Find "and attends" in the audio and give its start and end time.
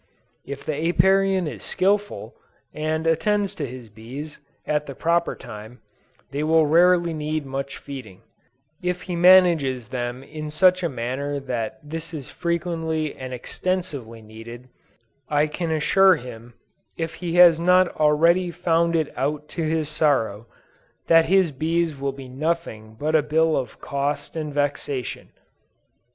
2.73-3.53